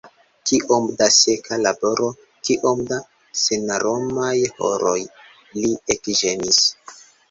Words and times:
"Kiom 0.51 0.87
da 1.01 1.09
seka 1.15 1.59
laboro, 1.65 2.09
kiom 2.49 2.83
da 2.89 3.01
senaromaj 3.45 4.35
horoj!" 4.59 4.99
li 5.63 5.75
ekĝemis. 5.99 6.69